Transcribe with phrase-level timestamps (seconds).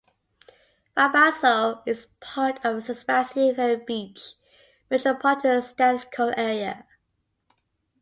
[0.97, 4.33] Wabasso is part of the Sebastian-Vero Beach
[4.89, 6.87] Metropolitan Statistical Area.